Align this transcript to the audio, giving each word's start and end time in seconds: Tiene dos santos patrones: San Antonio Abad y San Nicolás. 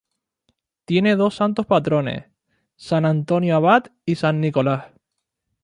Tiene 0.85 1.15
dos 1.15 1.35
santos 1.35 1.67
patrones: 1.67 2.25
San 2.75 3.05
Antonio 3.05 3.55
Abad 3.57 3.83
y 4.03 4.15
San 4.15 4.41
Nicolás. 4.41 4.87